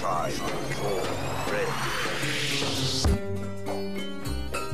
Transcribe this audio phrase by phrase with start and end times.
[0.00, 0.32] Tried,
[1.52, 1.70] ready.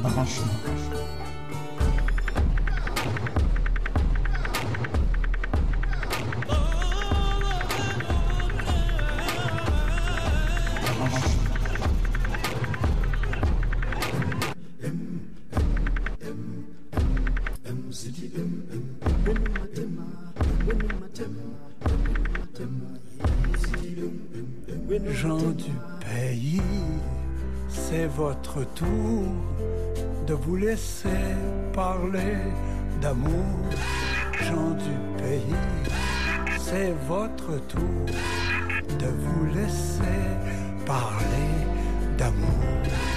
[0.00, 1.25] Branch.
[30.46, 31.09] Vous laisser
[31.73, 32.37] parler
[33.01, 33.59] d'amour.
[34.43, 35.57] Gens du pays,
[36.59, 38.07] c'est votre tour
[39.01, 40.23] de vous laisser
[40.87, 41.51] parler
[42.17, 43.16] d'amour.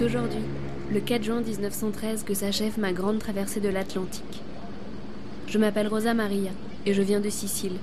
[0.00, 0.40] C'est aujourd'hui,
[0.94, 4.40] le 4 juin 1913, que s'achève ma grande traversée de l'Atlantique.
[5.46, 6.52] Je m'appelle Rosa Maria
[6.86, 7.76] et je viens de Sicile.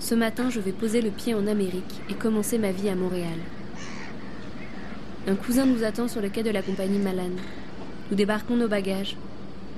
[0.00, 3.38] Ce matin, je vais poser le pied en Amérique et commencer ma vie à Montréal.
[5.26, 7.38] Un cousin nous attend sur le quai de la compagnie Malane.
[8.10, 9.16] Nous débarquons nos bagages.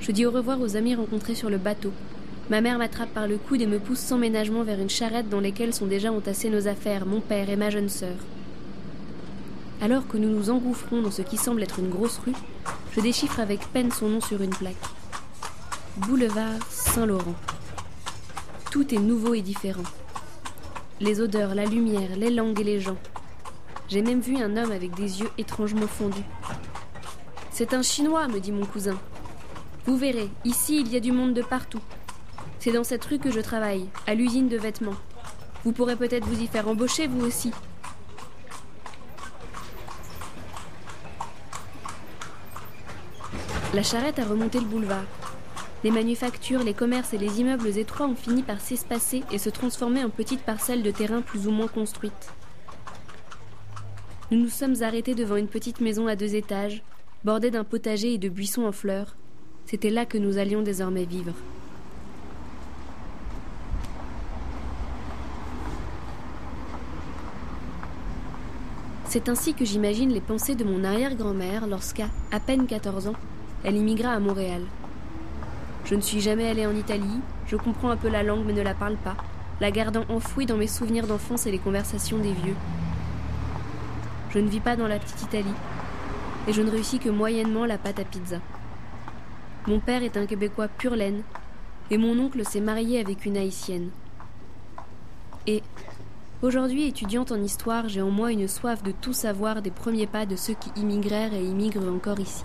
[0.00, 1.92] Je dis au revoir aux amis rencontrés sur le bateau.
[2.50, 5.40] Ma mère m'attrape par le coude et me pousse sans ménagement vers une charrette dans
[5.40, 8.16] laquelle sont déjà entassées nos affaires, mon père et ma jeune sœur.
[9.82, 12.36] Alors que nous nous engouffrons dans ce qui semble être une grosse rue,
[12.92, 14.76] je déchiffre avec peine son nom sur une plaque.
[15.96, 17.34] Boulevard Saint-Laurent.
[18.70, 19.82] Tout est nouveau et différent.
[21.00, 22.96] Les odeurs, la lumière, les langues et les gens.
[23.88, 26.22] J'ai même vu un homme avec des yeux étrangement fondus.
[27.50, 29.00] C'est un Chinois, me dit mon cousin.
[29.84, 31.82] Vous verrez, ici il y a du monde de partout.
[32.60, 34.94] C'est dans cette rue que je travaille, à l'usine de vêtements.
[35.64, 37.50] Vous pourrez peut-être vous y faire embaucher, vous aussi.
[43.74, 45.06] La charrette a remonté le boulevard.
[45.82, 50.04] Les manufactures, les commerces et les immeubles étroits ont fini par s'espacer et se transformer
[50.04, 52.30] en petites parcelles de terrain plus ou moins construites.
[54.30, 56.82] Nous nous sommes arrêtés devant une petite maison à deux étages,
[57.24, 59.16] bordée d'un potager et de buissons en fleurs.
[59.64, 61.32] C'était là que nous allions désormais vivre.
[69.06, 73.16] C'est ainsi que j'imagine les pensées de mon arrière-grand-mère lorsqu'à à peine 14 ans,
[73.64, 74.62] elle immigra à Montréal.
[75.84, 78.62] Je ne suis jamais allée en Italie, je comprends un peu la langue mais ne
[78.62, 79.16] la parle pas,
[79.60, 82.56] la gardant enfouie dans mes souvenirs d'enfance et les conversations des vieux.
[84.30, 85.54] Je ne vis pas dans la petite Italie,
[86.48, 88.38] et je ne réussis que moyennement la pâte à pizza.
[89.66, 91.22] Mon père est un Québécois pur laine,
[91.90, 93.90] et mon oncle s'est marié avec une haïtienne.
[95.46, 95.62] Et,
[96.42, 100.26] aujourd'hui étudiante en histoire, j'ai en moi une soif de tout savoir des premiers pas
[100.26, 102.44] de ceux qui immigrèrent et immigrent encore ici.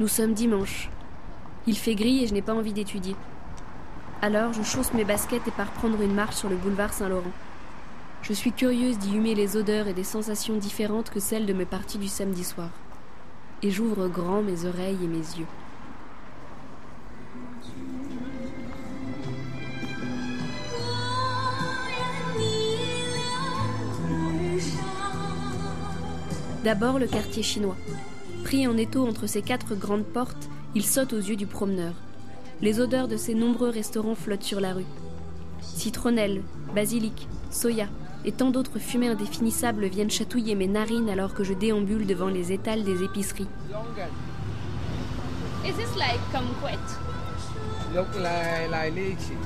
[0.00, 0.88] Nous sommes dimanche.
[1.66, 3.14] Il fait gris et je n'ai pas envie d'étudier.
[4.22, 7.32] Alors je chausse mes baskets et pars prendre une marche sur le boulevard Saint-Laurent.
[8.22, 11.66] Je suis curieuse d'y humer les odeurs et des sensations différentes que celles de mes
[11.66, 12.70] parties du samedi soir.
[13.62, 15.46] Et j'ouvre grand mes oreilles et mes yeux.
[26.64, 27.76] D'abord le quartier chinois.
[28.50, 31.92] Pris en étau entre ces quatre grandes portes, il saute aux yeux du promeneur.
[32.60, 34.86] Les odeurs de ces nombreux restaurants flottent sur la rue.
[35.62, 36.42] Citronnelle,
[36.74, 37.86] basilic, soya
[38.24, 42.50] et tant d'autres fumées indéfinissables viennent chatouiller mes narines alors que je déambule devant les
[42.50, 43.46] étals des épiceries.
[45.64, 46.80] Is this like kumquat?
[47.94, 49.36] Look like, like lychee.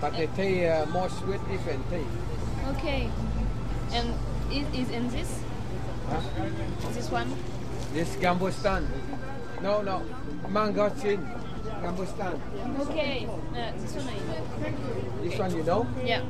[0.00, 1.82] But the tea uh, more sweet different.
[2.76, 3.08] Okay.
[3.92, 4.14] And
[4.52, 5.40] is, is in this?
[6.92, 7.28] This one?
[7.94, 8.82] This gambustan.
[9.62, 10.02] No, no.
[11.82, 12.34] Gambustan.
[12.80, 13.26] Okay.
[13.26, 15.22] Uh, this one I know.
[15.22, 15.86] This one you know?
[16.04, 16.22] Yeah.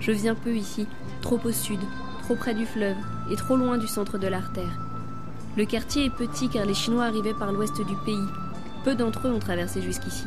[0.00, 0.86] Je viens peu ici,
[1.22, 1.80] trop au sud,
[2.24, 2.96] trop près du fleuve
[3.30, 4.78] et trop loin du centre de l'artère.
[5.56, 8.28] Le quartier est petit car les Chinois arrivaient par l'ouest du pays.
[8.84, 10.24] Peu d'entre eux ont traversé jusqu'ici.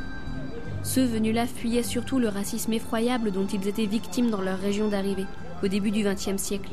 [0.84, 4.88] Ceux venus là fuyaient surtout le racisme effroyable dont ils étaient victimes dans leur région
[4.88, 5.28] d'arrivée,
[5.64, 6.72] au début du XXe siècle.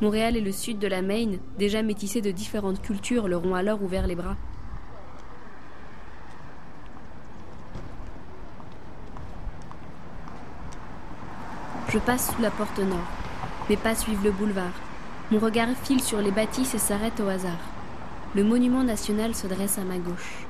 [0.00, 3.82] Montréal et le sud de la Maine, déjà métissés de différentes cultures, leur ont alors
[3.82, 4.36] ouvert les bras.
[11.88, 12.98] Je passe sous la porte nord.
[13.70, 14.72] Mes pas suivent le boulevard.
[15.30, 17.58] Mon regard file sur les bâtisses et s'arrête au hasard.
[18.34, 20.46] Le monument national se dresse à ma gauche.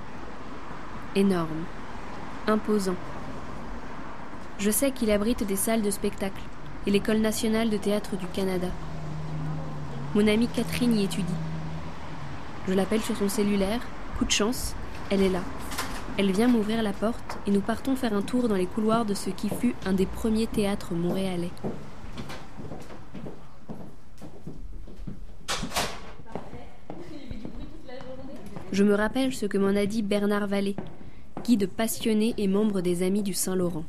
[1.14, 1.64] Énorme.
[2.48, 2.96] Imposant.
[4.58, 6.40] Je sais qu'il abrite des salles de spectacle
[6.86, 8.68] et l'École nationale de théâtre du Canada.
[10.14, 11.26] Mon amie Catherine y étudie.
[12.66, 13.80] Je l'appelle sur son cellulaire.
[14.18, 14.74] Coup de chance,
[15.10, 15.42] elle est là.
[16.16, 19.12] Elle vient m'ouvrir la porte et nous partons faire un tour dans les couloirs de
[19.12, 21.50] ce qui fut un des premiers théâtres montréalais.
[28.72, 30.76] Je me rappelle ce que m'en a dit Bernard Vallée,
[31.44, 33.84] guide passionné et membre des Amis du Saint-Laurent.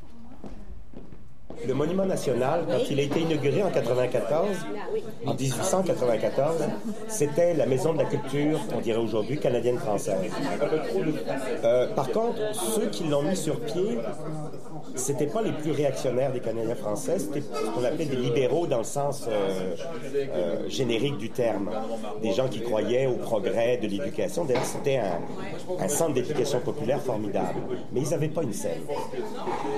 [1.65, 4.47] Le monument national, quand il a été inauguré en 94,
[5.25, 6.55] en 1894,
[7.07, 10.31] c'était la maison de la culture, on dirait aujourd'hui, canadienne-française.
[11.63, 13.97] Euh, par contre, ceux qui l'ont mis sur pied,
[14.97, 18.79] c'était pas les plus réactionnaires des Canadiens français, c'était ce qu'on appelait des libéraux dans
[18.79, 19.75] le sens euh,
[20.15, 21.69] euh, générique du terme.
[22.21, 24.45] Des gens qui croyaient au progrès de l'éducation.
[24.45, 27.59] D'ailleurs, c'était un, centre d'éducation populaire formidable.
[27.91, 28.81] Mais ils n'avaient pas une scène.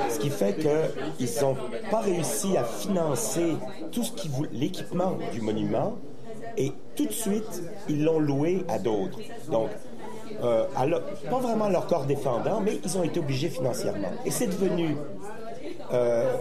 [0.10, 1.56] Ce qui fait qu'ils n'ont
[1.92, 3.56] pas réussi à financer
[3.92, 5.98] tout ce qui l'équipement du monument,
[6.58, 9.20] et tout de suite, ils l'ont loué à d'autres.
[9.52, 9.70] Donc,
[10.44, 10.66] euh,
[11.30, 14.12] pas vraiment leur corps défendant, mais ils ont été obligés financièrement.
[14.26, 14.96] Et c'est devenu
[15.92, 16.36] euh,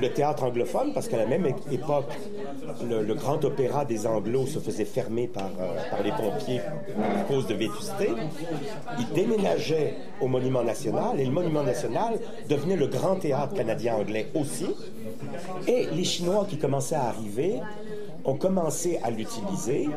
[0.00, 2.10] le théâtre anglophone, parce qu'à la même époque,
[2.88, 7.46] le, grand opéra des Anglos se faisait fermer par, euh, par les pompiers à cause
[7.46, 8.10] de vétusté.
[8.98, 14.66] Ils déménageaient au Monument National, et le Monument National devenait le grand théâtre canadien-anglais aussi.
[15.66, 17.60] Et les Chinois qui commençaient à arriver
[18.24, 19.88] ont commencé à l'utiliser.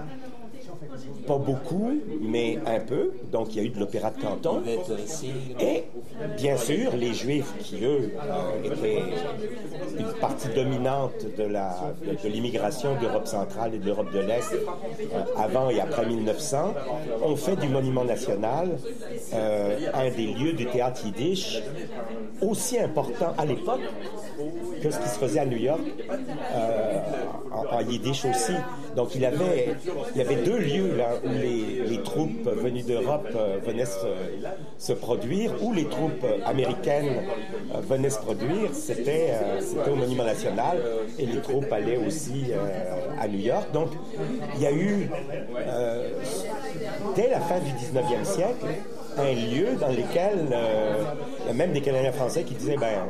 [1.27, 1.91] Pas beaucoup,
[2.21, 3.11] mais un peu.
[3.31, 4.61] Donc, il y a eu de l'opéra de canton.
[5.59, 5.83] Et,
[6.37, 9.03] bien sûr, les Juifs qui, eux, euh, étaient
[9.97, 15.69] une partie dominante de de, l'immigration d'Europe centrale et de l'Europe de l'Est euh, avant
[15.69, 16.73] et après 1900,
[17.23, 18.77] ont fait du Monument national
[19.33, 21.61] euh, un des lieux du théâtre yiddish
[22.41, 23.81] aussi important à l'époque
[24.81, 25.81] que ce qui se faisait à New York
[27.51, 28.53] en, yiddish aussi.
[28.95, 29.75] Donc il, avait,
[30.13, 30.88] il y avait deux lieux
[31.23, 33.85] où les, troupes venues d'Europe euh, venaient
[34.77, 37.23] se, produire, où les troupes américaines
[37.73, 38.69] euh, venaient se produire.
[38.73, 40.77] C'était euh, c'était au Monument National
[41.17, 42.51] et les troupes allaient aussi
[43.19, 43.71] à New York.
[43.73, 43.89] Donc
[44.55, 45.09] il y a eu,
[47.15, 48.65] dès la fin du 19e siècle,
[49.17, 50.47] un lieu dans lequel
[51.53, 53.07] même des Canadiens français qui disaient ben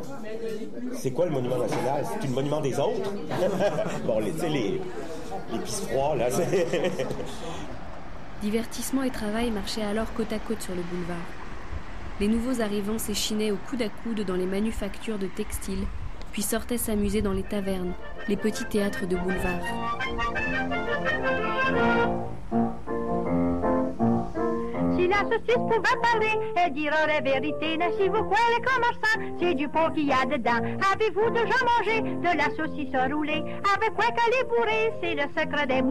[0.94, 2.04] c'est quoi le monument national?
[2.22, 3.14] C'est le monument des autres
[4.06, 4.82] Bon, les, tu sais, les,
[5.52, 6.28] les froids, là.
[8.41, 11.18] Divertissement et travail marchaient alors côte à côte sur le boulevard.
[12.21, 15.86] Les nouveaux arrivants s'échinaient au coude à coude dans les manufactures de textiles,
[16.31, 17.94] puis sortaient s'amuser dans les tavernes,
[18.30, 19.59] les petits théâtres de boulevard.
[25.00, 27.78] Si la saucisse pouvait parler, elle dirait la vérité.
[27.78, 29.38] Naissez-vous quoi, les commerçants?
[29.40, 30.60] C'est du pot qu'il y a dedans.
[30.94, 33.42] Avez-vous déjà mangé de la saucisse roulée?
[33.75, 34.92] Avec quoi qu'elle est bourrée?
[35.01, 35.81] C'est le secret des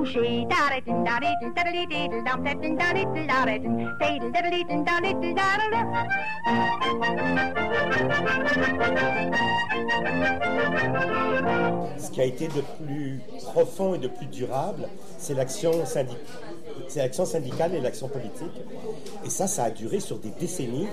[5.34, 6.05] tarara.
[11.96, 14.88] Ce qui a été de plus profond et de plus durable,
[15.19, 16.19] c'est l'action syndic-
[16.89, 18.53] c'est l'action syndicale et l'action politique.
[19.25, 20.89] Et ça, ça a duré sur des décennies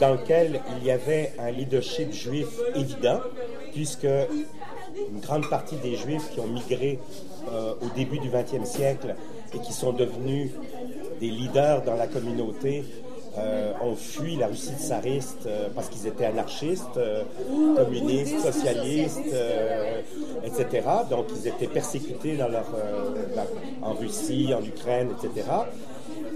[0.00, 3.20] dans lequel il y avait un leadership juif évident,
[3.72, 6.98] puisque une grande partie des juifs qui ont migré
[7.50, 9.14] euh, au début du XXe siècle
[9.54, 10.50] et qui sont devenus
[11.20, 12.84] des leaders dans la communauté
[13.38, 17.22] euh, ont fui la Russie tsariste euh, parce qu'ils étaient anarchistes, euh,
[17.76, 19.20] communistes, socialistes,
[20.44, 20.86] etc.
[21.08, 22.48] Donc ils étaient persécutés dans-
[23.88, 25.46] en Russie, en Ukraine, etc.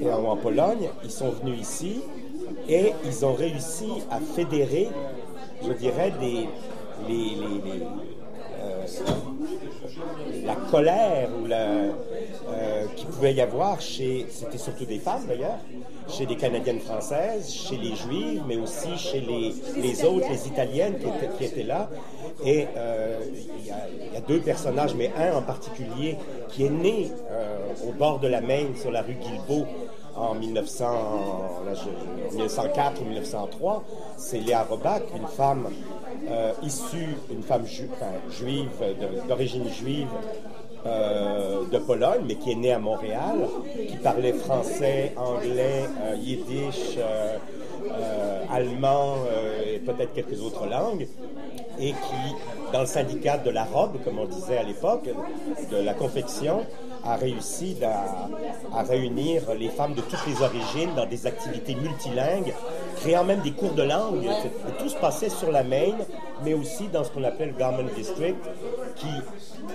[0.00, 2.02] Et en, Pologne, ils sont venus ici
[2.68, 4.88] et ils ont réussi à fédérer,
[5.66, 6.46] je dirais, des,
[7.08, 7.36] les,
[10.44, 15.58] la colère ou la, euh, qu'il pouvait y avoir chez, c'était surtout des femmes d'ailleurs,
[16.08, 20.98] chez les Canadiennes françaises, chez les Juives, mais aussi chez les, les autres, les Italiennes
[20.98, 21.88] qui étaient, qui étaient là.
[22.44, 23.20] Et euh,
[23.58, 26.16] il y, a- il y a deux personnages, mais un en particulier
[26.50, 27.56] qui est né euh,
[27.88, 29.66] au bord de la Maine, sur la rue Guilbeault,
[30.16, 30.84] en 1900,
[31.66, 33.82] là, je- 1904 ou 1903,
[34.18, 35.68] c'est Léa Robach, une femme
[36.28, 38.68] euh, issue, une femme juive,
[39.28, 40.08] d'origine juive
[40.86, 43.46] euh, de Pologne, mais qui est née à Montréal,
[43.88, 46.98] qui parlait français, anglais, euh, yiddish,
[48.50, 49.16] allemand
[49.66, 51.06] et peut-être quelques autres langues,
[51.78, 52.34] et qui
[52.72, 55.08] dans le syndicat de la robe, comme on disait à l'époque,
[55.70, 56.66] de la confection,
[57.04, 62.52] a réussi à, réunir les femmes de toutes les origines dans des activités multilingues,
[63.04, 64.24] créant même des cours de langue.
[64.24, 65.94] Et tout se passait sur la Main,
[66.42, 68.36] mais aussi dans ce qu'on appelle le Garment District,
[68.96, 69.08] qui,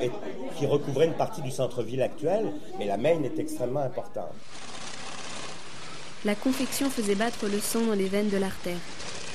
[0.02, 0.12] est,
[0.58, 4.34] qui recouvrait une partie du centre-ville actuel, mais la Main est extrêmement importante.
[6.26, 8.80] La confection faisait battre le sang dans les veines de l'artère.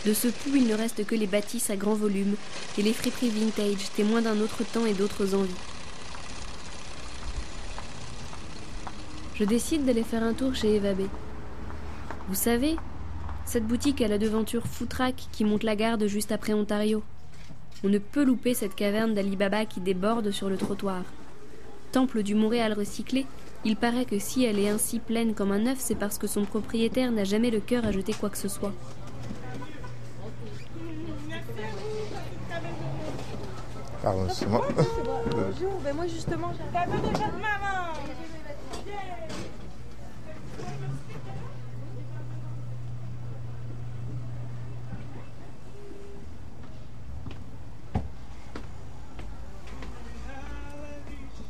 [0.05, 2.35] De ce pouls, il ne reste que les bâtisses à grand volume
[2.77, 5.51] et les friperies vintage, témoins d'un autre temps et d'autres envies.
[9.37, 11.03] Je décide d'aller faire un tour chez Eva B.
[12.29, 12.77] Vous savez,
[13.45, 17.03] cette boutique à la devanture foutraque qui monte la garde juste après Ontario.
[17.85, 21.03] On ne peut louper cette caverne d'Alibaba qui déborde sur le trottoir.
[21.93, 23.27] Temple du Montréal recyclé,
[23.65, 26.45] il paraît que si elle est ainsi pleine comme un œuf, c'est parce que son
[26.45, 28.73] propriétaire n'a jamais le cœur à jeter quoi que ce soit.
[34.03, 34.67] Pardon, c'est moi.
[35.31, 37.85] Bonjour, ben moi justement, j'ai un peu déjà de maman.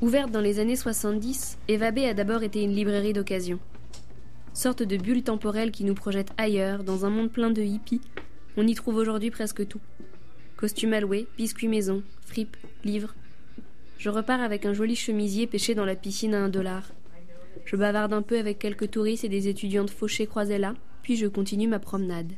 [0.04, 3.58] Ouverte dans les années 70, Eva a d'abord été une librairie d'occasion.
[4.52, 8.02] Sorte de bulle temporelle qui nous projette ailleurs, dans un monde plein de hippies,
[8.58, 9.80] on y trouve aujourd'hui presque tout.
[10.58, 11.00] Costumes à
[11.38, 13.14] biscuits maison, fripes, livres.
[13.96, 16.82] Je repars avec un joli chemisier pêché dans la piscine à un dollar.
[17.64, 21.28] Je bavarde un peu avec quelques touristes et des étudiantes fauchées croisées là, puis je
[21.28, 22.34] continue ma promenade.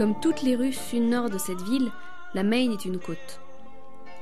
[0.00, 1.92] Comme toutes les rues sud-nord de cette ville,
[2.32, 3.38] la Maine est une côte.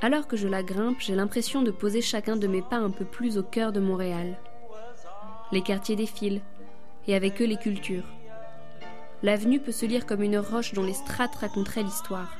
[0.01, 3.05] Alors que je la grimpe, j'ai l'impression de poser chacun de mes pas un peu
[3.05, 4.37] plus au cœur de Montréal.
[5.53, 6.41] Les quartiers défilent,
[7.07, 8.03] et avec eux les cultures.
[9.23, 12.35] L'avenue peut se lire comme une roche dont les strates raconteraient l'histoire.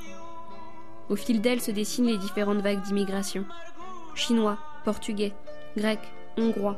[1.08, 3.46] Au fil d'elle se dessinent les différentes vagues d'immigration.
[4.16, 5.32] Chinois, portugais,
[5.78, 6.76] grecs, hongrois,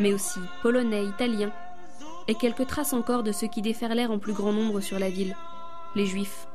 [0.00, 1.52] mais aussi polonais, italiens,
[2.26, 5.36] et quelques traces encore de ceux qui déferlèrent en plus grand nombre sur la ville,
[5.94, 6.46] les juifs.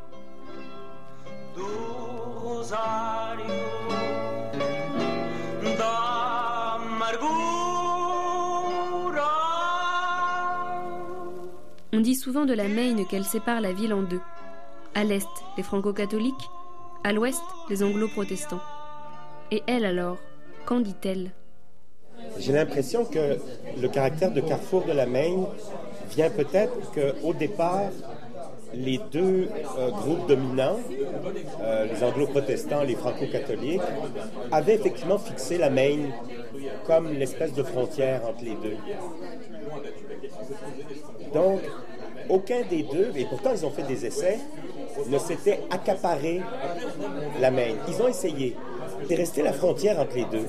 [11.91, 14.22] On dit souvent de la Maine qu'elle sépare la ville en deux.
[14.96, 15.27] À l'est,
[15.58, 16.50] les franco-catholiques,
[17.03, 18.62] à l'ouest, les anglo-protestants.
[19.51, 20.17] Et elle alors,
[20.65, 21.31] qu'en dit-elle?
[22.38, 23.38] J'ai l'impression que
[23.79, 25.46] le caractère de carrefour de la Maine
[26.12, 27.89] vient peut-être qu'au départ,
[28.74, 30.80] les deux euh, groupes dominants,
[31.62, 33.82] euh, les anglo-protestants, les franco-catholiques,
[34.52, 36.12] avaient effectivement fixé la Maine
[36.86, 38.78] comme l'espèce de frontière entre les deux.
[41.34, 41.62] Donc,
[42.30, 44.40] aucun des deux, et pourtant ils ont fait des essais,
[45.08, 46.42] ne s'était accaparé
[47.40, 47.78] la Maine.
[47.88, 48.56] Ils ont essayé.
[49.08, 50.46] C'est resté la frontière entre les deux.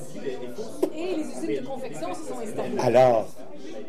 [0.94, 2.78] Et les usines de confection se sont installées.
[2.78, 3.28] Alors,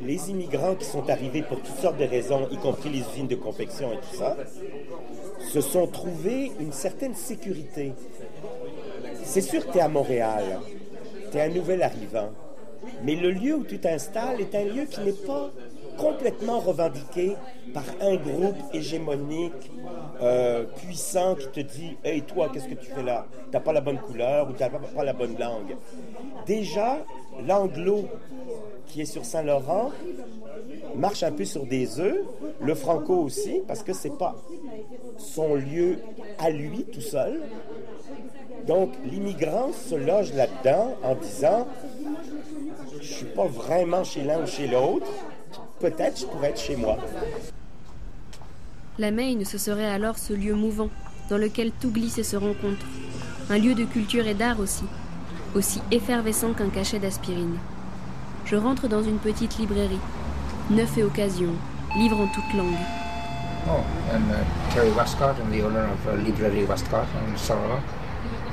[0.06, 3.36] les immigrants qui sont arrivés pour toutes sortes de raisons, y compris les usines de
[3.36, 4.36] confection et tout ça,
[5.52, 7.94] se sont trouvés une certaine sécurité.
[9.24, 10.60] C'est sûr que tu es à Montréal,
[11.32, 12.32] tu es un nouvel arrivant,
[13.04, 15.52] mais le lieu où tu t'installes est un lieu qui n'est pas
[15.98, 17.36] complètement revendiqué
[17.74, 19.72] par un groupe hégémonique,
[20.22, 23.26] euh, puissant, qui te dit Hey, toi, qu'est-ce que tu fais là?
[23.52, 25.76] T'as pas la bonne couleur ou t'as pas, pas la bonne langue.
[26.46, 27.00] Déjà,
[27.48, 28.06] l'anglo
[28.92, 29.92] qui est sur Saint-Laurent
[30.96, 32.26] marche un peu sur des œufs,
[32.62, 34.36] le franco aussi, parce que c'est pas
[35.18, 36.00] son lieu
[36.38, 37.42] à lui tout seul.
[38.68, 41.68] Donc, l'immigrant se loge là-dedans en disant
[43.00, 45.08] Je suis pas vraiment chez l'un ou chez l'autre,
[45.80, 46.98] peut-être je pourrais être chez moi.
[49.00, 50.90] La Maine, ce serait alors ce lieu mouvant,
[51.30, 52.86] dans lequel tout glisse et se rencontre.
[53.50, 54.84] Un lieu de culture et d'art aussi,
[55.56, 57.58] aussi effervescent qu'un cachet d'aspirine.
[58.52, 60.02] Je rentre dans une petite librairie,
[60.70, 61.54] neuf et occasion,
[61.96, 62.76] livres en toutes langues.
[63.66, 63.82] Oh,
[64.14, 64.44] I'm uh,
[64.74, 65.38] Terry Westcott.
[65.40, 67.82] I'm the owner of uh, Librairie Westcott in Sorrow.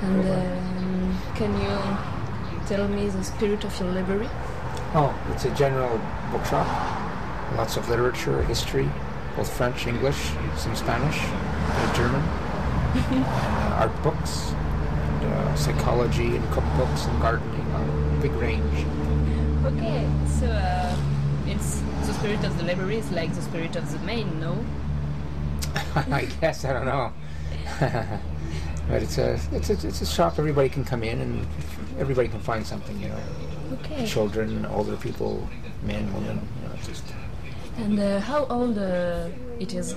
[0.00, 1.68] And um, can you
[2.68, 4.28] tell me the spirit of your library?
[4.94, 6.00] Oh, it's a general
[6.30, 6.68] bookshop.
[7.56, 8.88] Lots of literature, history,
[9.36, 11.18] both French, English, some Spanish,
[11.96, 12.22] German,
[12.94, 14.52] and uh, art books,
[15.22, 18.86] and uh, psychology and cookbooks and gardening, a big range.
[19.68, 20.08] Okay,
[20.40, 20.96] so uh,
[21.46, 24.64] it's the spirit of the library is like the spirit of the main, no?
[25.94, 27.12] I guess I don't know,
[28.88, 30.38] but it's a it's a it's a shop.
[30.38, 31.46] Everybody can come in and
[31.98, 32.98] everybody can find something.
[32.98, 33.20] You know,
[33.74, 34.06] Okay.
[34.06, 35.46] children, older people,
[35.82, 36.40] men, women.
[36.62, 37.04] You know, just.
[37.76, 39.28] And uh, how old uh,
[39.60, 39.94] it is?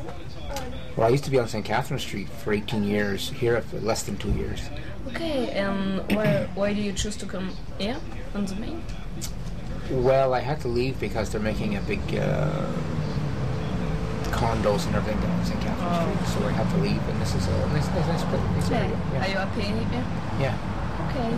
[0.98, 1.63] Well, I used to be on St.
[1.63, 3.30] Catherine Street for 18 years.
[3.30, 4.60] Here, for less than two years.
[5.08, 7.98] Okay, and why why do you choose to come here
[8.36, 8.84] on the main?
[9.92, 12.66] Well, I had to leave because they're making a big uh,
[14.32, 15.60] condos and everything down on St.
[15.62, 16.00] Catherine Oh.
[16.02, 17.02] Street, so I had to leave.
[17.10, 18.78] And this is a nice, nice, nice, place- nice Yeah.
[18.78, 18.98] area.
[19.20, 20.06] Are you here?
[20.40, 20.54] Yeah,
[21.10, 21.32] Okay.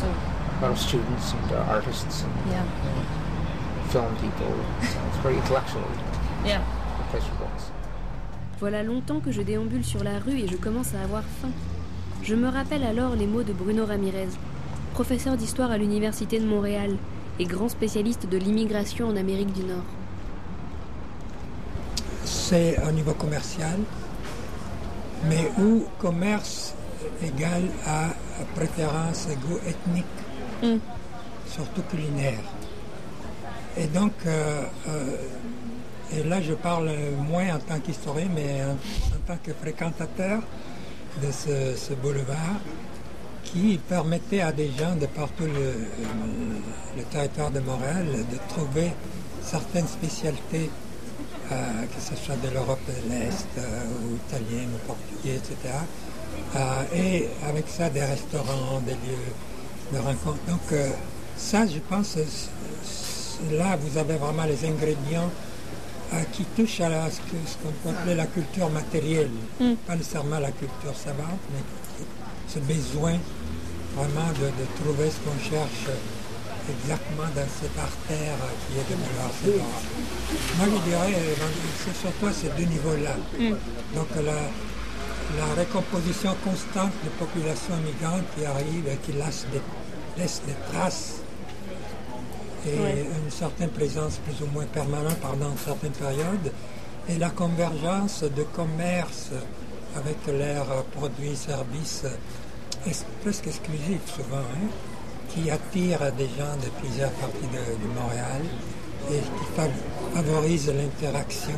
[0.00, 2.64] So a lot of students and uh, artists and yeah,
[3.90, 4.52] film people.
[4.80, 5.84] So it's very intellectual.
[6.44, 6.60] yeah.
[6.98, 7.64] The place for books.
[8.60, 11.50] Voilà longtemps que je déambule sur la rue et je commence à avoir faim.
[12.22, 14.28] Je me rappelle alors les mots de Bruno Ramirez,
[14.94, 16.96] professeur d'histoire à l'Université de Montréal
[17.40, 19.84] et grand spécialiste de l'immigration en Amérique du Nord.
[22.24, 23.78] c'est au niveau commercial,
[25.28, 26.74] mais où commerce
[27.22, 28.10] égale à
[28.54, 30.80] préférence et goût ethnique,
[31.48, 32.40] surtout culinaire.
[33.76, 35.16] Et donc, euh, euh,
[36.16, 36.90] et là je parle
[37.30, 40.40] moins en tant qu'historien, mais en, en tant que fréquentateur
[41.22, 42.60] de ce, ce boulevard
[43.44, 45.74] qui permettait à des gens de partout le,
[46.96, 48.92] le territoire de Montréal de trouver
[49.42, 50.70] certaines spécialités
[51.50, 51.54] euh,
[51.92, 55.74] que ce soit de l'Europe de l'Est euh, ou italien ou portugais, etc.
[56.54, 59.32] Euh, et avec ça, des restaurants, des lieux
[59.92, 60.38] de rencontre.
[60.46, 60.60] Donc
[61.36, 62.16] ça, je pense,
[63.52, 65.30] là, vous avez vraiment les ingrédients
[66.32, 69.30] qui touchent à la- ce qu'on peut appeler la culture matérielle.
[69.86, 71.60] Pas nécessairement la culture savante, mais
[72.52, 73.16] ce besoin
[73.96, 75.86] vraiment de, de trouver ce qu'on cherche
[76.68, 79.60] exactement dans cette artère qui est de l'or.
[80.58, 81.34] Moi, je dirais, euh,
[81.84, 83.16] c'est surtout ces deux niveaux-là.
[83.94, 84.40] Donc, la,
[85.40, 89.62] la recomposition constante de populations migrantes qui arrivent et qui laissent des,
[90.20, 91.14] laissent des traces
[92.66, 96.52] et une certaine présence plus ou moins permanente pendant une certaine période,
[97.08, 99.30] et la convergence de commerce
[99.96, 102.04] avec leurs produits, services
[102.86, 104.68] es- presque exclusifs souvent, hein,
[105.30, 108.42] qui attirent des gens de plusieurs parties de, de Montréal
[109.10, 111.54] et qui fav- favorisent l'interaction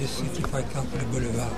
[0.00, 1.52] de ceux qui fréquentent le boulevard.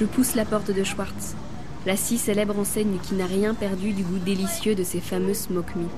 [0.00, 1.34] Je pousse la porte de Schwartz,
[1.84, 5.72] la si célèbre enseigne qui n'a rien perdu du goût délicieux de ses fameux smoke
[5.76, 5.90] meat.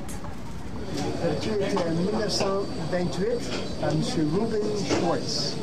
[1.40, 3.26] Tu étais en 1928
[3.84, 4.00] à M.
[4.34, 5.54] Ruben Schwartz.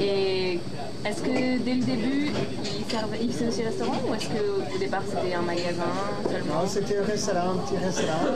[0.00, 0.58] Et
[1.04, 2.30] est-ce que dès le début,
[2.64, 5.84] il servait, il faisait aussi restaurant ou est-ce qu'au départ c'était un magasin
[6.30, 6.62] seulement?
[6.62, 8.34] Non, c'était un restaurant, un petit restaurant.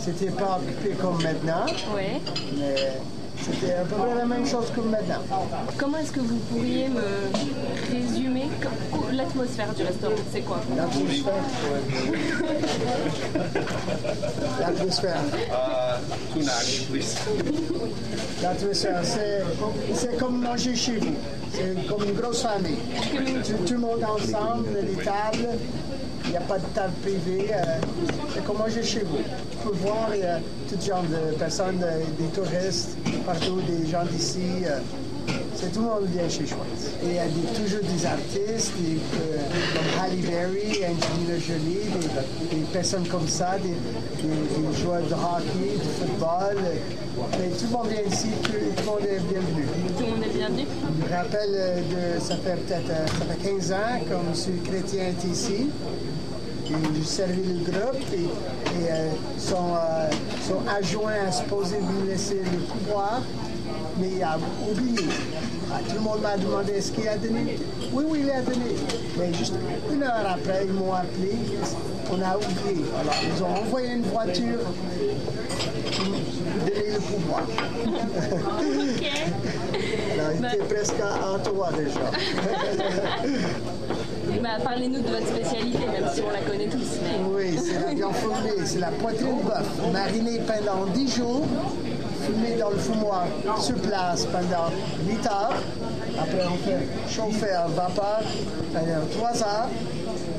[0.00, 2.20] C'était pas occupé comme maintenant, Ouais.
[2.56, 2.74] mais
[3.42, 5.22] c'était à peu près la même chose que maintenant.
[5.76, 7.02] Comment est-ce que vous pourriez me
[7.90, 8.46] résumer
[9.12, 10.60] l'atmosphère du restaurant C'est quoi?
[10.76, 11.32] L'atmosphère.
[14.60, 15.20] L'atmosphère.
[18.42, 19.42] L'atmosphère, c'est,
[19.94, 21.14] c'est comme manger chez vous.
[21.52, 22.76] C'est comme une grosse famille.
[23.66, 25.48] Tout, le monde ensemble, les tables.
[26.24, 27.50] Il n'y a pas de table privée.
[27.54, 27.78] euh,
[28.34, 29.16] c'est comme manger chez vous.
[29.50, 33.86] Tu peux voir il y a tout genre de personnes, euh, des touristes, partout, des
[33.90, 34.40] gens d'ici.
[34.66, 34.78] euh,
[35.60, 36.94] c'est tout le monde vient chez Schwartz.
[37.02, 39.38] Et il y a des- toujours des artistes, des, euh,
[39.74, 41.88] comme Halle Berry, Angelina Jolie,
[42.50, 46.56] des, des personnes comme ça, des, des- joueurs de hockey, de football.
[47.38, 49.64] Mais tout le monde vient ici, tout, tout le monde est bienvenu.
[49.98, 50.64] Tout le monde est bienvenu?
[50.64, 51.80] Je me rappelle euh,
[52.16, 54.62] de, ça fait peut-être euh, ça fait 15 ans, comme M.
[54.64, 55.68] Chrétien est ici.
[56.66, 60.10] J'ai servi le groupe et, et, euh, son, euh,
[60.46, 63.22] son adjoint a supposé lui laisser le pouvoir,
[63.98, 64.36] mais il a
[64.70, 65.08] oublié.
[65.70, 67.58] Ah, tout le monde m'a demandé est-ce qu'il a donné.
[67.92, 68.74] Oui, oui, il a donné.
[69.18, 69.52] Mais juste
[69.92, 71.32] une heure après, ils m'ont appelé.
[72.10, 72.86] On a oublié.
[72.98, 74.60] Alors, ils ont envoyé une voiture
[75.92, 77.42] pour donner le pouvoir.
[80.14, 82.00] Alors, il était presque à Ottawa déjà.
[84.42, 86.98] bah, Parlez-nous de votre spécialité, même si on la connaît tous.
[87.02, 87.18] Mais...
[87.30, 91.46] Oui, c'est la viande fumée, c'est la poitrine de bœuf, marinée pendant 10 jours,
[92.38, 93.26] fumée dans le fumoir
[93.60, 94.70] sur place pendant
[95.06, 95.54] 8 heures.
[96.18, 98.20] Après, on fait chauffer à vapeur
[98.72, 99.68] pendant 3 heures.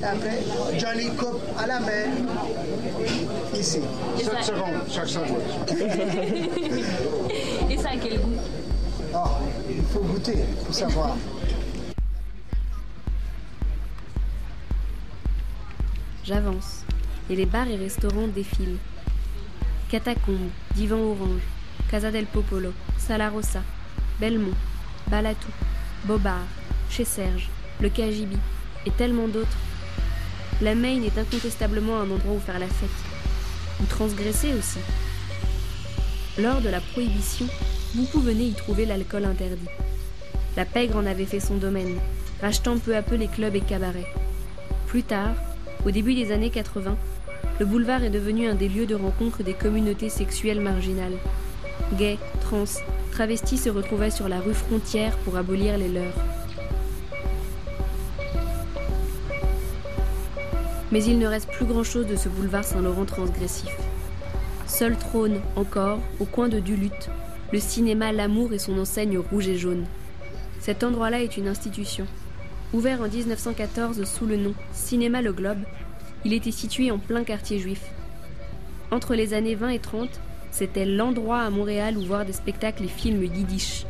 [0.02, 0.40] Et après,
[0.78, 2.12] Johnny coupe à la main,
[3.54, 3.80] ici.
[4.18, 5.42] 7 secondes, chaque seconde.
[7.70, 8.34] Et ça a quel goût?
[9.14, 11.16] Ah, il faut goûter pour savoir.
[16.24, 16.84] J'avance,
[17.28, 18.78] et les bars et restaurants défilent.
[19.90, 21.42] Catacombes, Divan Orange,
[21.90, 23.62] Casa del Popolo, Sala Rossa,
[24.20, 24.56] Belmont,
[25.08, 25.52] Balatou,
[26.06, 26.46] Bobard,
[26.90, 28.38] Chez Serge, le Cagibi,
[28.86, 29.58] et tellement d'autres.
[30.62, 32.90] La Maine est incontestablement un endroit où faire la fête,
[33.82, 34.80] où transgresser aussi.
[36.38, 37.48] Lors de la prohibition,
[37.96, 39.68] beaucoup venaient y trouver l'alcool interdit.
[40.56, 41.98] La pègre en avait fait son domaine,
[42.42, 44.12] rachetant peu à peu les clubs et cabarets.
[44.88, 45.36] Plus tard,
[45.86, 46.98] au début des années 80,
[47.60, 51.18] le boulevard est devenu un des lieux de rencontre des communautés sexuelles marginales.
[51.98, 52.66] Gays, trans,
[53.12, 56.14] travestis se retrouvaient sur la rue frontière pour abolir les leurs.
[60.92, 63.76] Mais il ne reste plus grand-chose de ce boulevard Saint-Laurent transgressif.
[64.68, 67.10] Seul trône, encore, au coin de Duluth,
[67.52, 69.86] le cinéma L'Amour et son enseigne rouge et jaune.
[70.60, 72.06] Cet endroit-là est une institution.
[72.74, 75.64] Ouvert en 1914 sous le nom Cinéma Le Globe,
[76.24, 77.82] il était situé en plein quartier juif.
[78.92, 80.10] Entre les années 20 et 30,
[80.52, 83.86] c'était l'endroit à Montréal où voir des spectacles et films yiddish.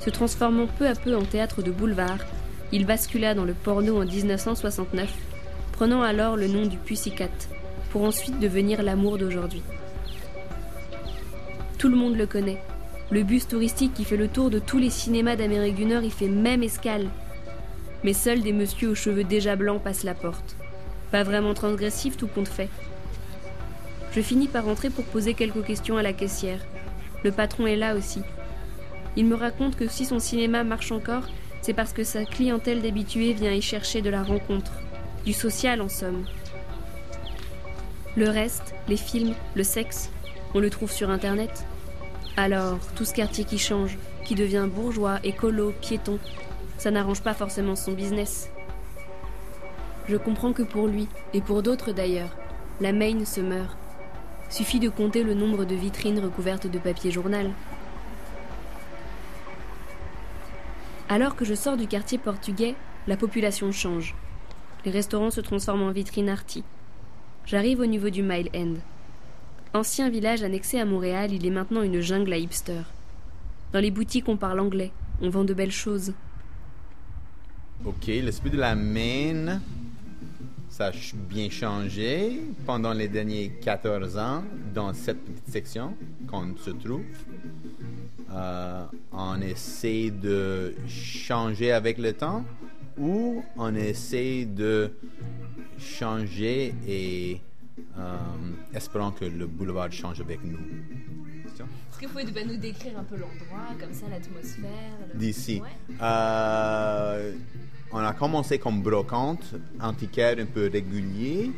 [0.00, 2.18] Se transformant peu à peu en théâtre de boulevard,
[2.72, 5.12] il bascula dans le porno en 1969,
[5.72, 7.30] prenant alors le nom du Pussycat,
[7.90, 9.62] pour ensuite devenir l'amour d'aujourd'hui.
[11.78, 12.60] Tout le monde le connaît.
[13.10, 16.10] Le bus touristique qui fait le tour de tous les cinémas d'Amérique du Nord y
[16.10, 17.06] fait même escale.
[18.02, 20.56] Mais seuls des messieurs aux cheveux déjà blancs passent la porte.
[21.12, 22.68] Pas vraiment transgressif, tout compte fait.
[24.16, 26.64] Je finis par rentrer pour poser quelques questions à la caissière.
[27.22, 28.22] Le patron est là aussi.
[29.14, 31.24] Il me raconte que si son cinéma marche encore,
[31.60, 34.72] c'est parce que sa clientèle d'habitués vient y chercher de la rencontre,
[35.26, 36.24] du social en somme.
[38.16, 40.08] Le reste, les films, le sexe,
[40.54, 41.66] on le trouve sur Internet.
[42.38, 46.18] Alors, tout ce quartier qui change, qui devient bourgeois, écolo, piéton,
[46.78, 48.48] ça n'arrange pas forcément son business.
[50.08, 52.34] Je comprends que pour lui, et pour d'autres d'ailleurs,
[52.80, 53.76] la Maine se meurt.
[54.50, 57.50] Suffit de compter le nombre de vitrines recouvertes de papier journal.
[61.08, 62.74] Alors que je sors du quartier portugais,
[63.06, 64.14] la population change.
[64.84, 66.64] Les restaurants se transforment en vitrines arty.
[67.44, 68.74] J'arrive au niveau du Mile End.
[69.74, 72.90] Ancien village annexé à Montréal, il est maintenant une jungle à hipsters.
[73.72, 76.12] Dans les boutiques, on parle anglais, on vend de belles choses.
[77.84, 79.60] OK, l'esprit de la Maine,
[80.76, 85.96] ça a bien changé pendant les derniers 14 ans dans cette petite section
[86.28, 87.00] qu'on se trouve.
[88.30, 92.44] Euh, on essaie de changer avec le temps
[92.98, 94.90] ou on essaie de
[95.78, 97.40] changer et
[97.98, 98.16] euh,
[98.74, 100.58] espérant que le boulevard change avec nous.
[101.46, 105.62] Est-ce que vous pouvez nous décrire un peu l'endroit, comme ça, l'atmosphère le- d'ici.
[105.62, 105.96] Ouais.
[106.02, 107.32] Euh,
[107.92, 111.50] on a commencé comme brocante, antiquaire un peu régulier,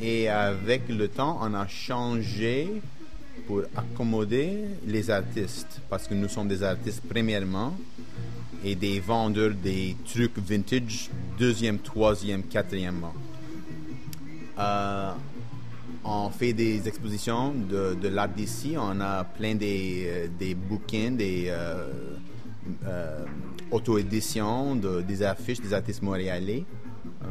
[0.00, 2.80] et avec le temps, on a changé
[3.46, 7.74] pour accommoder les artistes, parce que nous sommes des artistes premièrement,
[8.64, 13.14] et des vendeurs des trucs vintage deuxième, troisième, quatrièmement.
[14.58, 15.12] Euh,
[16.04, 18.74] on fait des expositions de, l'art d'ici.
[18.76, 23.24] On a plein des, euh, bouquins, des euh,
[23.72, 26.64] auto-éditions, de- des affiches des artistes montréalais
[27.24, 27.26] euh,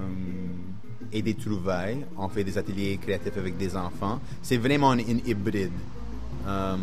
[1.14, 2.06] et des trouvailles.
[2.18, 4.20] On fait des ateliers créatifs avec des enfants.
[4.42, 5.72] C'est vraiment une hybride.
[6.48, 6.76] Euh,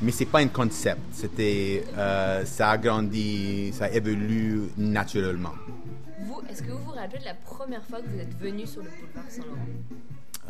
[0.00, 1.00] mais c'est pas un concept.
[1.12, 5.54] C'était, euh, ça a grandi, ça évolue naturellement.
[6.26, 8.82] Vous, est-ce que vous vous rappelez de la première fois que vous êtes venu sur
[8.82, 9.68] le boulevard Saint-Laurent?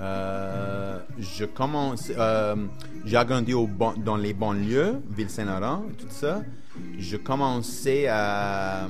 [0.00, 2.10] Euh, je commence.
[2.16, 2.56] euh,
[3.04, 6.42] j'ai grandi au dans les banlieues, Ville-Saint-Laurent, tout ça.
[6.98, 8.88] Je commençais à euh,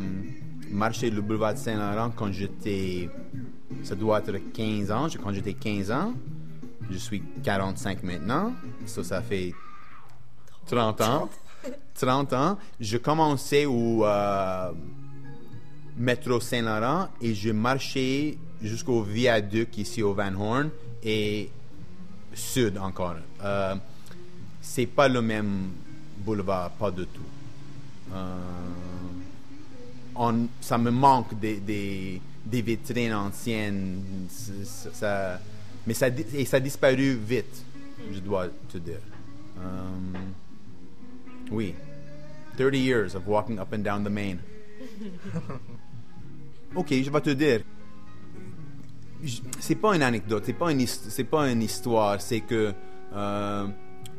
[0.70, 3.08] marcher le boulevard de Saint-Laurent quand j'étais.
[3.82, 5.08] Ça doit être 15 ans.
[5.08, 6.14] Je- Quand j'étais 15 ans,
[6.90, 8.52] je suis 45 maintenant.
[8.86, 9.52] Ça, ça fait
[10.66, 11.28] 30 ans.
[11.94, 12.58] 30 ans.
[12.80, 14.72] Je commençais au euh,
[15.96, 20.70] métro Saint-Laurent et je marchais jusqu'au viaduc ici au Van Horn
[21.02, 21.50] et
[22.32, 23.16] sud encore.
[23.42, 23.74] Euh,
[24.60, 25.70] c'est pas le même
[26.18, 27.20] boulevard, pas du tout.
[28.12, 28.36] Euh,
[30.14, 34.02] on- ça me manque des, des, des vitrines anciennes,
[34.92, 35.40] ça,
[35.86, 37.64] mais ça, et ça a disparu vite,
[38.12, 39.00] je dois te dire.
[39.58, 40.18] Euh,
[41.50, 41.74] oui,
[42.58, 44.36] 30 years of walking up and down the main.
[46.74, 47.60] Ok, je vais te dire.
[49.60, 50.86] c'est pas une anecdote, c'est pas une,
[51.30, 52.72] pas une histoire, c'est que
[53.12, 53.66] euh,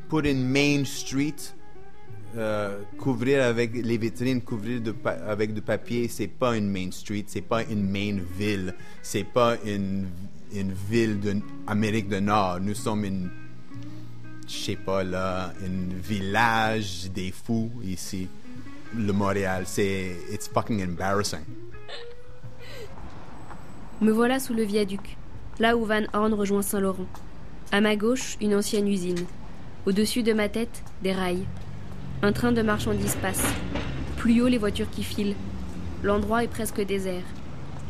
[0.07, 1.35] pour une main street,
[2.35, 4.81] euh, couvrir avec les vitrines, couvrir
[5.27, 9.57] avec du papier, c'est pas une main street, c'est pas une main ville, c'est pas
[9.65, 10.07] une,
[10.53, 12.59] une ville d'Amérique du Nord.
[12.61, 13.29] Nous sommes une,
[14.47, 18.27] je sais pas là, un village des fous ici,
[18.95, 19.63] le Montréal.
[19.65, 21.45] C'est, it's fucking embarrassing.
[24.01, 25.17] Me voilà sous le viaduc,
[25.59, 27.07] là où Van Horn rejoint Saint-Laurent.
[27.71, 29.25] À ma gauche, une ancienne usine.
[29.85, 31.45] Au-dessus de ma tête, des rails.
[32.25, 33.43] Un train de marchandises passe.
[34.15, 35.35] Plus haut, les voitures qui filent.
[36.03, 37.25] L'endroit est presque désert.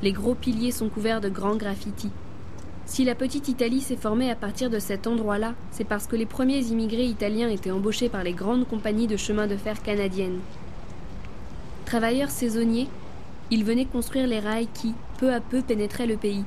[0.02, 2.10] Les gros piliers sont couverts de grands graffitis.
[2.88, 6.26] Si la petite Italie s'est formée à partir de cet endroit-là, c'est parce que les
[6.26, 10.40] premiers immigrés italiens étaient embauchés par les grandes compagnies de chemin de fer canadiennes.
[11.86, 12.90] Travailleurs saisonniers,
[13.52, 16.44] ils venaient construire les rails qui, peu à peu, pénétraient le pays.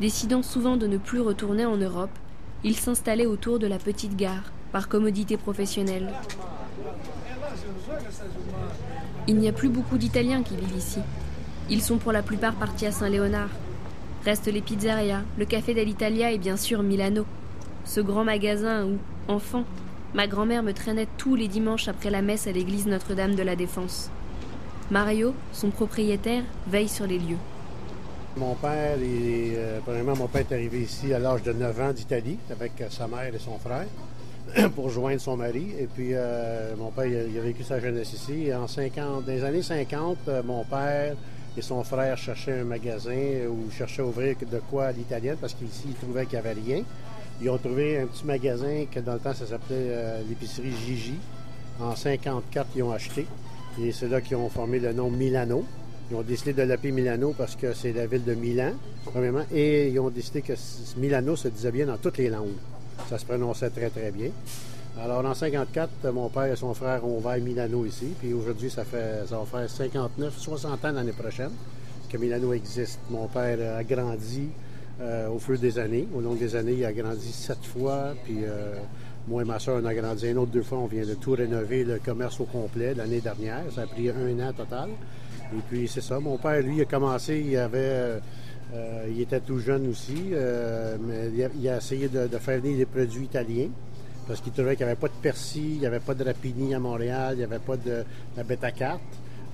[0.00, 2.18] Décidant souvent de ne plus retourner en Europe,
[2.64, 6.10] ils s'installaient autour de la petite gare, par commodité professionnelle.
[9.26, 11.00] Il n'y a plus beaucoup d'Italiens qui vivent ici.
[11.70, 13.48] Ils sont pour la plupart partis à Saint-Léonard.
[14.24, 17.24] Restent les pizzerias, le café dell'Italia et bien sûr Milano.
[17.84, 19.64] Ce grand magasin où, enfant,
[20.14, 23.56] ma grand-mère me traînait tous les dimanches après la messe à l'église Notre-Dame de la
[23.56, 24.10] Défense.
[24.90, 27.38] Mario, son propriétaire, veille sur les lieux.
[28.36, 29.80] Mon père, est, euh,
[30.16, 33.38] mon père est arrivé ici à l'âge de 9 ans d'Italie avec sa mère et
[33.38, 33.86] son frère
[34.74, 35.68] pour joindre son mari.
[35.78, 38.52] Et puis, euh, mon père, il a, vécu sa jeunesse ici.
[38.54, 41.14] En 50, dans les années 50, euh, mon père
[41.56, 45.54] et son frère cherchaient un magasin ils cherchaient à ouvrir de quoi à l'italienne parce
[45.54, 46.82] qu'ici, ils trouvaient qu'il n'y avait rien.
[47.40, 51.18] Ils ont trouvé un petit magasin que dans le temps, ça s'appelait euh, l'épicerie Gigi.
[51.80, 53.26] En 54, ils ont acheté.
[53.80, 55.64] Et c'est là qu'ils ont formé le nom Milano.
[56.10, 58.72] Ils ont décidé de l'appeler Milano parce que c'est la ville de Milan,
[59.04, 59.44] premièrement.
[59.52, 60.52] Et ils ont décidé que
[60.96, 62.52] Milano se disait bien dans toutes les langues.
[63.08, 64.30] Ça se prononçait très, très bien.
[65.02, 68.14] Alors, en 54, mon père et son frère ont ouvert Milano ici.
[68.18, 71.50] Puis aujourd'hui, ça, fait, va faire 59, 60 ans l'année prochaine
[72.08, 73.00] que Milano existe.
[73.10, 74.48] Mon père a grandi
[75.00, 76.06] euh, au feu des années.
[76.14, 78.14] Au long des années, il a grandi sept fois.
[78.24, 78.74] Puis euh,
[79.26, 80.78] moi et ma soeur, on a grandi un autre deux fois.
[80.78, 83.64] On vient de tout rénover le commerce au complet l'année dernière.
[83.74, 84.90] Ça a pris un an total.
[85.52, 86.20] Et puis, c'est ça.
[86.20, 88.20] Mon père, lui, a commencé, il avait.
[88.74, 92.86] Euh, il était tout jeune aussi, euh, mais il a, essayé de, faire venir des
[92.86, 93.68] produits italiens
[94.26, 96.74] parce qu'il trouvait qu'il n'y avait pas de persil, il n'y avait pas de rapini
[96.74, 98.04] à Montréal, il n'y avait pas de
[98.42, 99.02] bêta carte.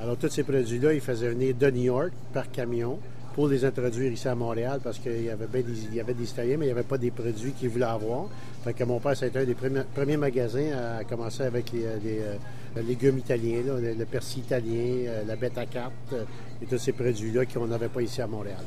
[0.00, 2.98] Alors, tous ces produits-là, il faisait venir de New York par camion
[3.35, 6.68] pour les introduire ici à Montréal parce qu'il y avait bien des, Italiens, mais il
[6.68, 8.28] n'y avait pas des produits qu'ils voulaient avoir.
[8.64, 12.37] Fait mon père, été un des premiers, magasins à commencer avec les, euh,
[12.87, 16.14] légumes italiens, le, le persil italien, la bêta carte
[16.62, 18.64] et tous ces produits-là qu'on n'avait pas ici à Montréal.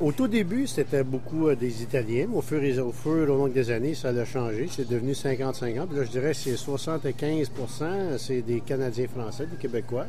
[0.00, 2.26] Au tout début, c'était beaucoup euh, des Italiens.
[2.32, 4.66] Au fur et au fur au long des années, ça a changé.
[4.70, 5.88] C'est devenu 50-50.
[5.88, 10.06] Puis Là, je dirais que c'est 75% c'est des Canadiens français, des Québécois.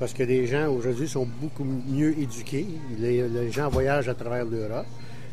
[0.00, 2.66] Parce que les gens aujourd'hui sont beaucoup mieux éduqués.
[2.98, 4.86] Les, gens voyagent à travers l'Europe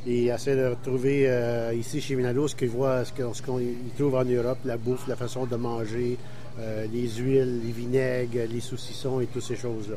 [0.06, 3.60] et essaient de retrouver euh, ici chez Milano ce qu'ils voient, ce qu'on ce qu'on
[3.60, 6.18] y trouve en Europe, la bouffe, la façon de manger,
[6.60, 9.96] euh, les huiles, les vinaigres, les saucissons et toutes ces choses-là.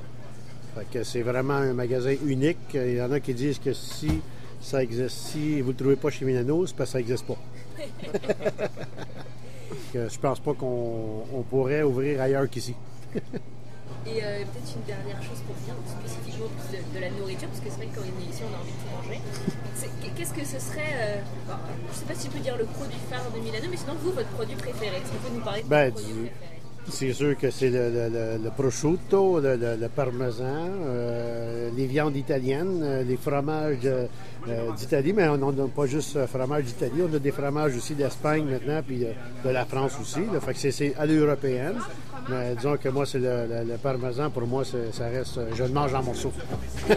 [0.75, 2.59] Fait que c'est vraiment un magasin unique.
[2.75, 4.21] Il y en a qui disent que si
[4.61, 7.27] ça existe, si vous ne le trouvez pas chez Milano, c'est parce que ça n'existe
[7.27, 7.37] pas.
[9.93, 12.75] Que je pense pas qu'on on pourrait ouvrir ailleurs qu'ici.
[13.15, 17.71] Et euh, peut-être une dernière chose pour dire spécifiquement de, de la nourriture, parce que
[17.71, 19.21] c'est vrai que quand on est ici, on a envie de tout manger.
[20.17, 21.55] Qu'est-ce que ce serait, euh, bon,
[21.93, 24.11] je sais pas si je peux dire le produit phare de Milano, mais sinon vous,
[24.13, 26.54] votre produit préféré Est-ce que vous pouvez nous parler de Ben, votre produit du- préféré?
[26.89, 33.79] C'est sûr que c'est le, prosciutto, le, parmesan, euh, les viandes italiennes, euh, les fromages
[33.87, 34.07] euh,
[34.77, 38.81] d'Italie, mais on n'a pas juste fromage d'Italie, on a des fromages aussi d'Espagne maintenant,
[38.87, 38.99] puis
[39.45, 40.21] de, la France aussi.
[40.33, 40.41] là.
[40.41, 41.79] fait que c'est- à l'européenne.
[42.29, 46.03] Mais disons que moi, c'est le, parmesan, pour moi, ça reste, je le mange en
[46.03, 46.33] morceaux.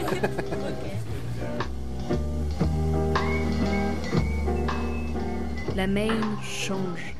[5.76, 7.14] La Maine change.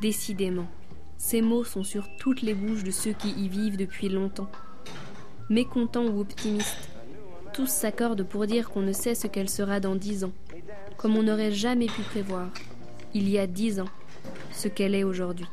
[0.00, 0.66] Décidément,
[1.20, 4.50] ces mots sont sur toutes les bouches de ceux qui y vivent depuis longtemps.
[5.50, 6.88] Mécontents ou optimistes,
[7.52, 10.32] tous s'accordent pour dire qu'on ne sait ce qu'elle sera dans dix ans,
[10.96, 12.48] comme on n'aurait jamais pu prévoir,
[13.12, 13.88] il y a dix ans,
[14.50, 15.46] ce qu'elle est aujourd'hui.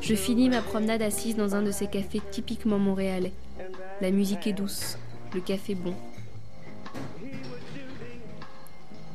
[0.00, 3.32] Je finis ma promenade assise dans un de ces cafés typiquement montréalais.
[4.00, 4.98] La musique est douce,
[5.32, 5.94] le café bon.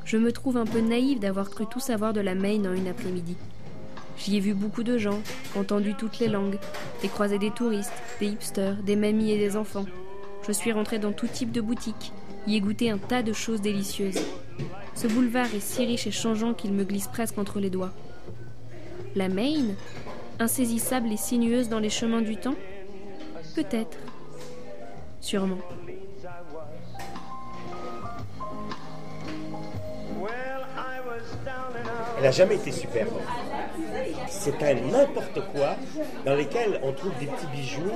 [0.05, 2.87] Je me trouve un peu naïve d'avoir cru tout savoir de la Maine en une
[2.87, 3.35] après-midi.
[4.17, 5.19] J'y ai vu beaucoup de gens,
[5.57, 6.59] entendu toutes les langues,
[7.03, 9.85] et croisé des touristes, des hipsters, des mamies et des enfants.
[10.47, 12.13] Je suis rentrée dans tout type de boutique,
[12.45, 14.21] y ai goûté un tas de choses délicieuses.
[14.93, 17.91] Ce boulevard est si riche et changeant qu'il me glisse presque entre les doigts.
[19.15, 19.75] La Maine
[20.37, 22.55] Insaisissable et sinueuse dans les chemins du temps?
[23.55, 23.97] Peut-être.
[25.21, 25.59] Sûrement.
[32.31, 33.19] Jamais été superbe.
[34.29, 35.75] C'est un n'importe quoi
[36.25, 37.91] dans lequel on trouve des petits bijoux,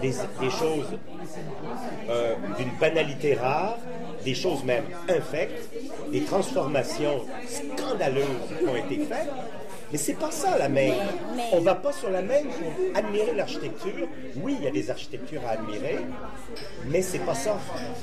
[0.00, 0.12] des,
[0.50, 0.98] choses
[2.08, 3.78] euh, d'une banalité rare,
[4.24, 5.70] des choses même infectes,
[6.10, 8.24] des transformations scandaleuses
[8.58, 9.30] qui ont été faites.
[9.92, 10.90] Mais c'est pas ça la main.
[11.52, 14.08] On va pas sur la main pour admirer l'architecture.
[14.36, 15.98] Oui, il y a des architectures à admirer,
[16.86, 17.58] mais c'est pas ça.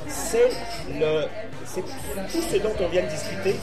[0.07, 0.51] C'est
[0.99, 1.23] le,
[1.65, 3.55] c'est tout ce dont on vient de discuter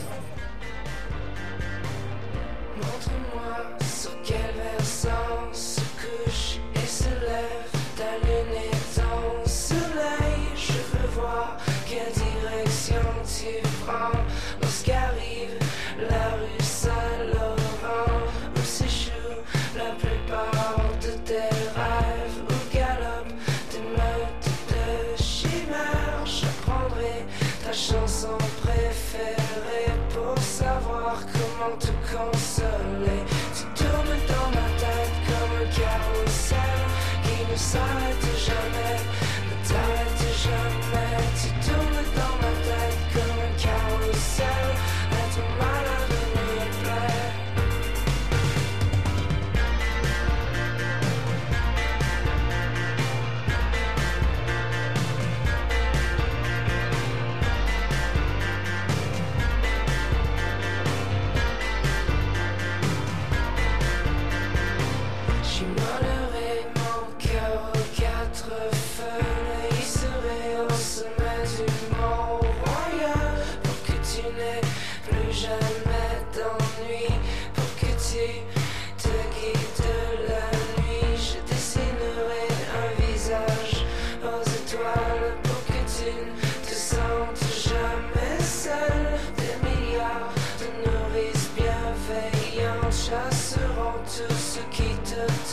[4.79, 5.68] quel versant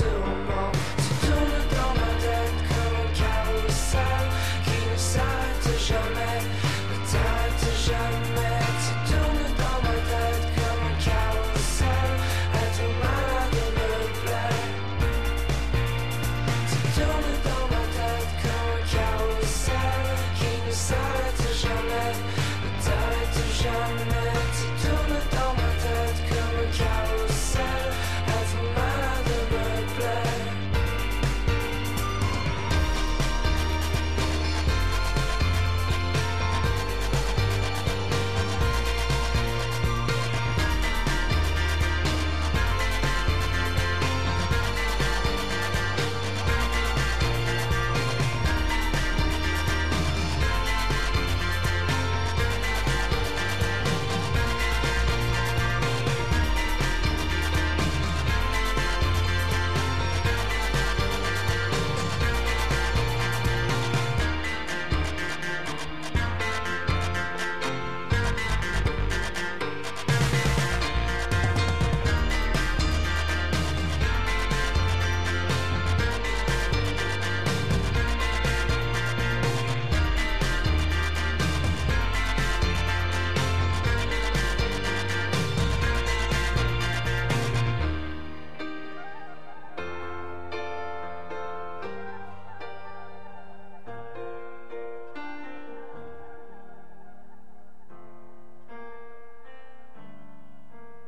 [0.06, 0.75] te tourmente